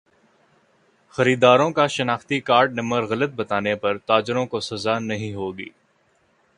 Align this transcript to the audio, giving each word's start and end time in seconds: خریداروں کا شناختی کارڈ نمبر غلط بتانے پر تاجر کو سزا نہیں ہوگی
خریداروں 1.15 1.69
کا 1.71 1.85
شناختی 1.87 2.39
کارڈ 2.41 2.73
نمبر 2.73 3.05
غلط 3.05 3.33
بتانے 3.35 3.75
پر 3.75 3.97
تاجر 3.99 4.45
کو 4.45 4.59
سزا 4.61 4.97
نہیں 5.01 5.33
ہوگی 5.33 5.69